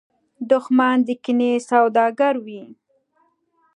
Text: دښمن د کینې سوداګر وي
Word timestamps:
دښمن 0.49 0.97
د 1.07 1.09
کینې 1.23 1.51
سوداګر 1.69 2.35
وي 2.45 2.63